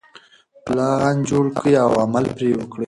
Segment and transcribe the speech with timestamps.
[0.65, 2.79] پلان جوړ کړئ او عمل پرې وکړئ.